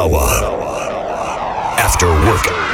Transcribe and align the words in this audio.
hour. 0.00 0.24
After 1.78 2.06
work. 2.08 2.69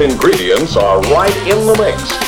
Ingredients 0.00 0.76
are 0.76 1.00
right 1.12 1.36
in 1.48 1.66
the 1.66 1.76
mix. 1.76 2.27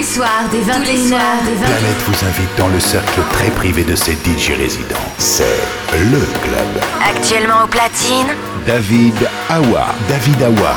les 0.00 0.06
soirs 0.06 0.48
des 0.50 0.60
21h, 0.60 1.18
Planète 1.60 2.00
vous 2.06 2.26
invite 2.26 2.56
dans 2.56 2.68
le 2.68 2.80
cercle 2.80 3.20
très 3.32 3.50
privé 3.50 3.84
de 3.84 3.94
ses 3.94 4.12
DJ 4.12 4.52
résidents. 4.56 4.96
C'est 5.18 5.44
le 5.92 6.20
club. 6.42 6.82
Actuellement 7.06 7.64
au 7.64 7.66
platine, 7.66 8.28
David 8.66 9.28
Awa. 9.50 9.88
David 10.08 10.42
Awa. 10.42 10.76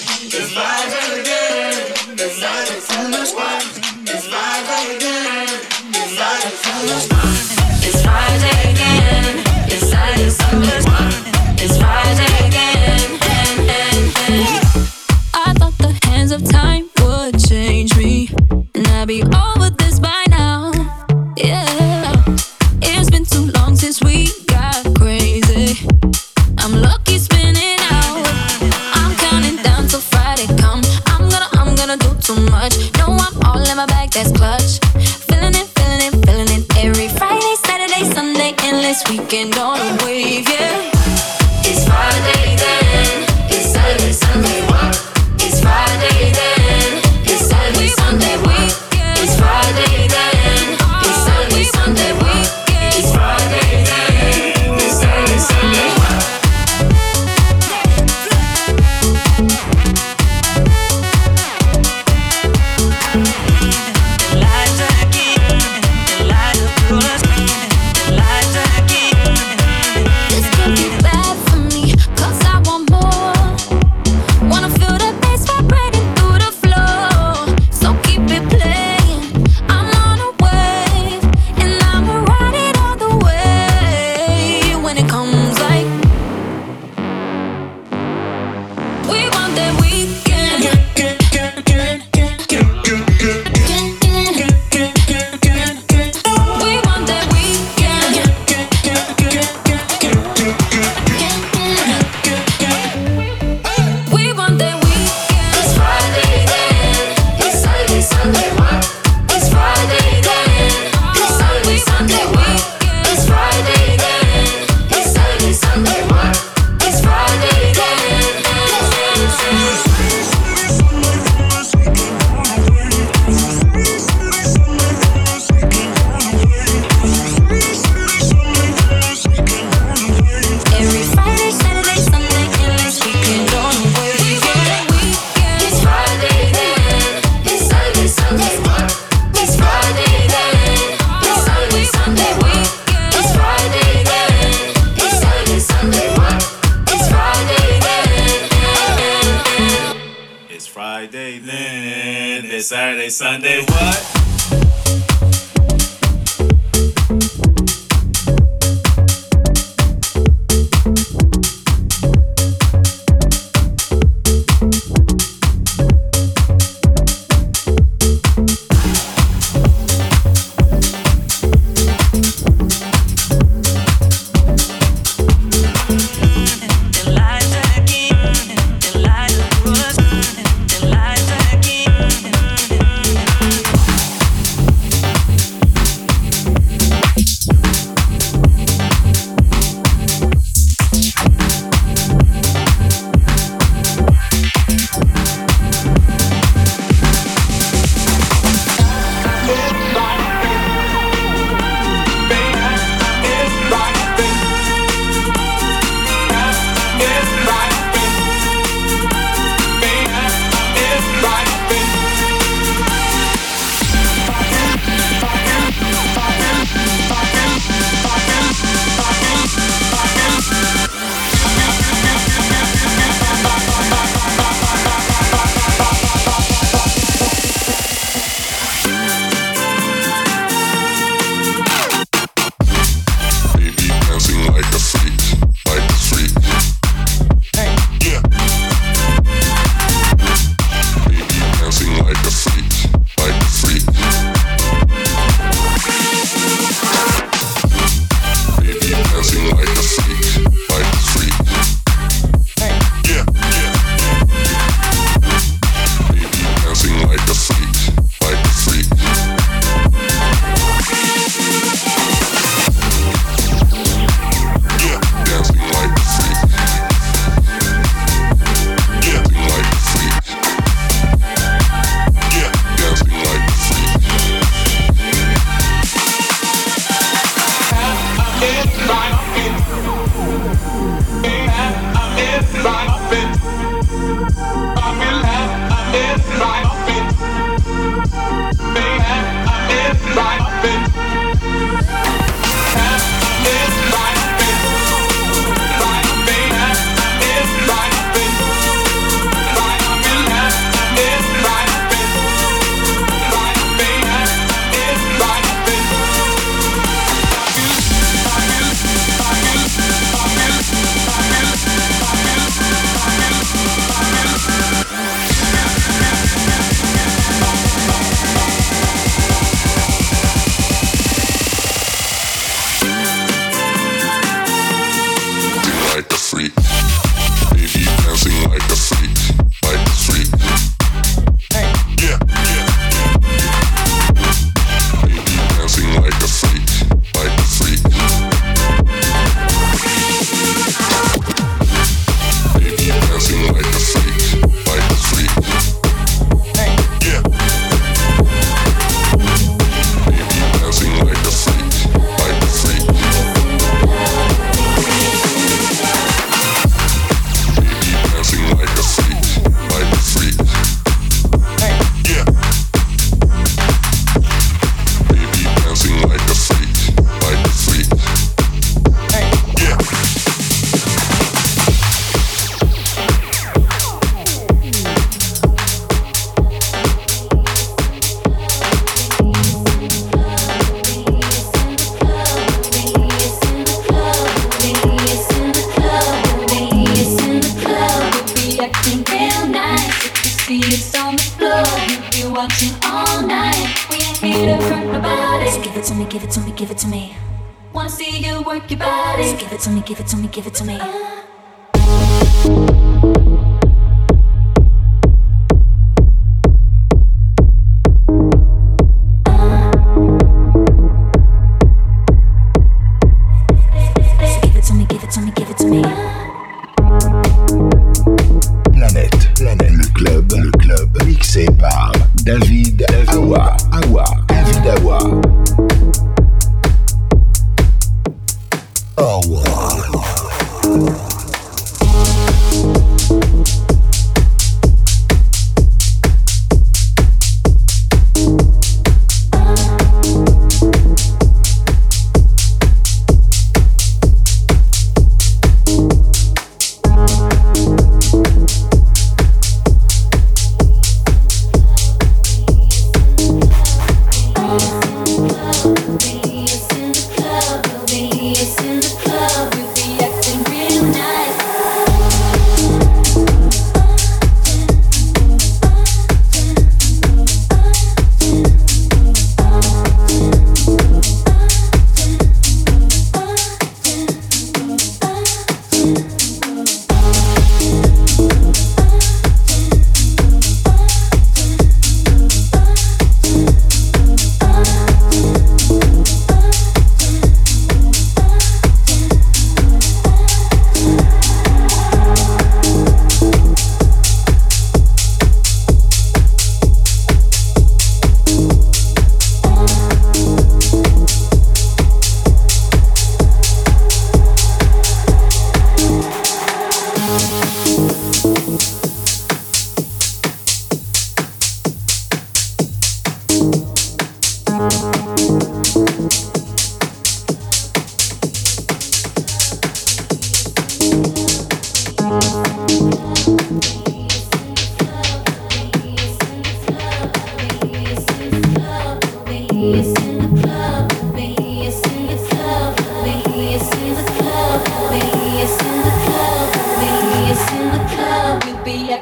Planète, 418.73 419.33
Planète, 419.35 419.71
le 419.71 419.87
club, 419.93 420.33
le 420.33 420.51
club, 420.51 421.03
mixé 421.05 421.45
par 421.57 421.93
David 422.25 422.85
Awa, 423.07 423.55
Awa, 423.71 424.03
David. 424.27 424.67
Awa. 424.67 425.40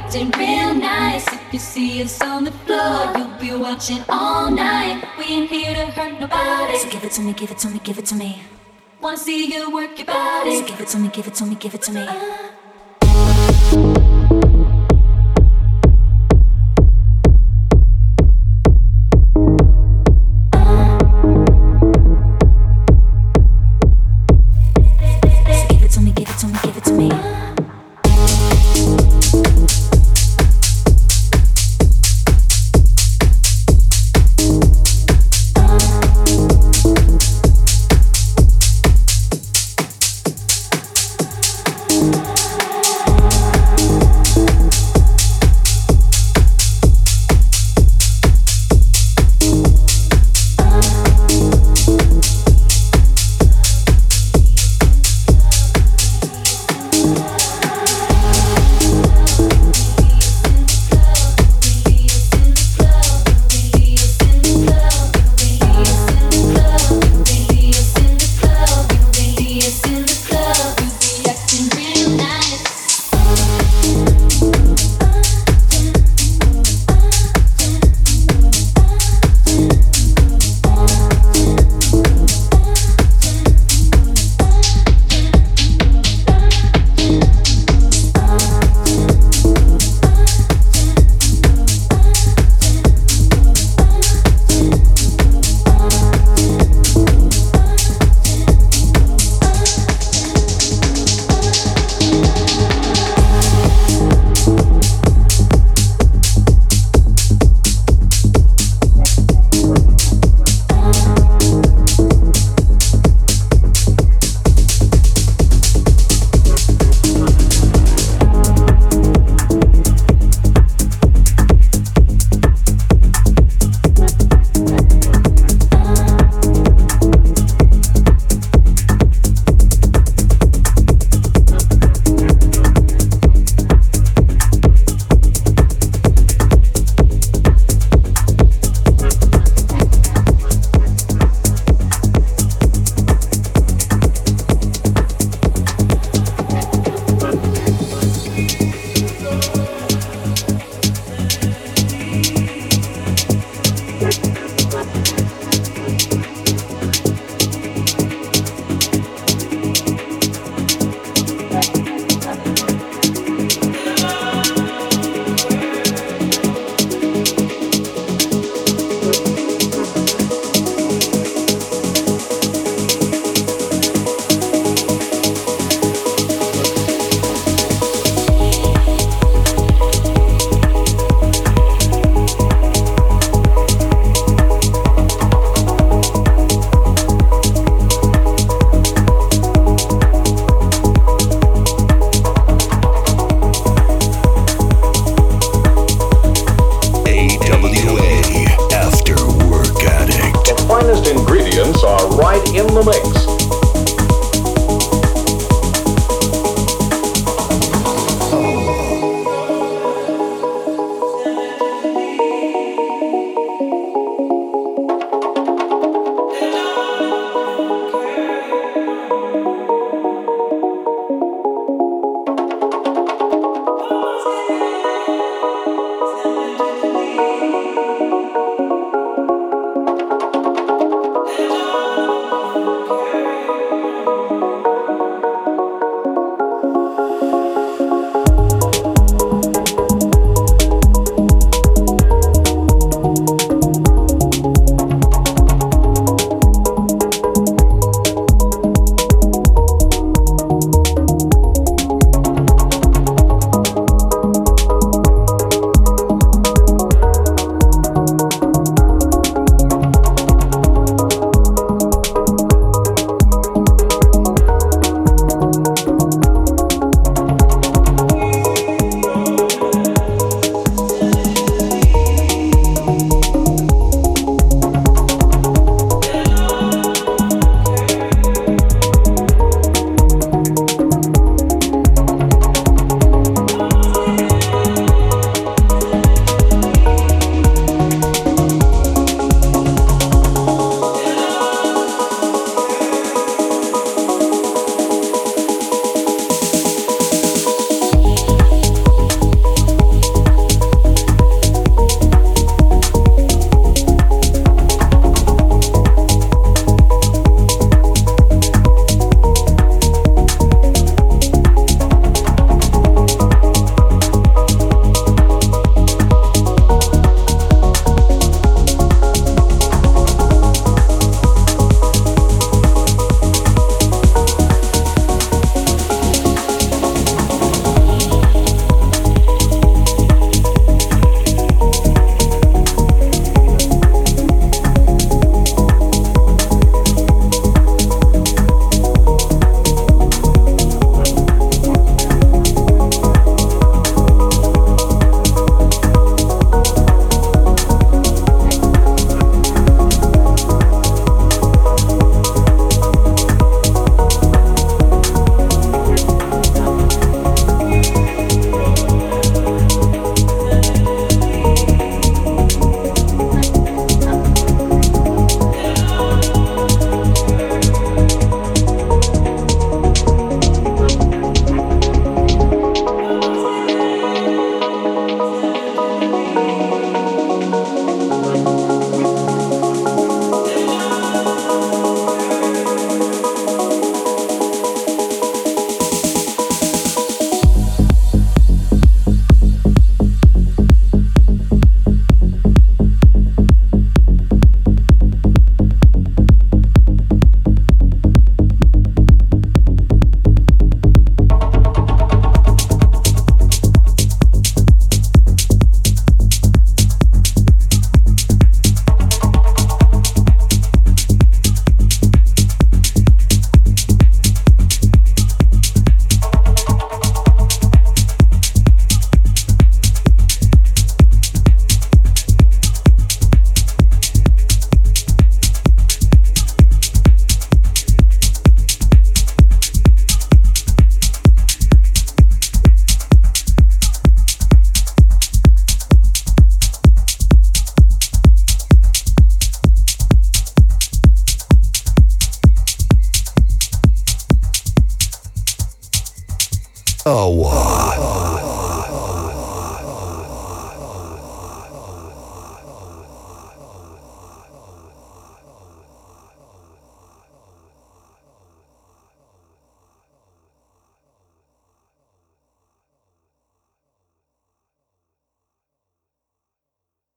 Acting 0.09 0.31
real 0.39 0.73
nice. 0.73 1.27
If 1.27 1.53
you 1.53 1.59
see 1.59 2.01
us 2.01 2.19
on 2.21 2.43
the 2.43 2.51
floor, 2.65 3.13
you'll 3.15 3.39
be 3.39 3.53
watching 3.53 4.03
all 4.09 4.49
night. 4.49 5.03
We 5.19 5.25
ain't 5.25 5.49
here 5.51 5.75
to 5.75 5.85
hurt 5.91 6.19
nobody. 6.19 6.77
So 6.79 6.89
give 6.89 7.03
it 7.03 7.11
to 7.11 7.21
me, 7.21 7.33
give 7.33 7.51
it 7.51 7.59
to 7.59 7.69
me, 7.69 7.79
give 7.83 7.99
it 7.99 8.05
to 8.07 8.15
me. 8.15 8.41
Wanna 9.01 9.17
see 9.17 9.53
you 9.53 9.69
work 9.69 9.97
your 9.99 10.07
body. 10.07 10.61
So 10.61 10.65
give 10.65 10.81
it 10.81 10.87
to 10.87 10.97
me, 10.97 11.09
give 11.09 11.27
it 11.27 11.35
to 11.35 11.45
me, 11.45 11.55
give 11.55 11.75
it 11.75 11.81
to 11.83 11.91
me. 11.91 12.05
So 12.07 12.58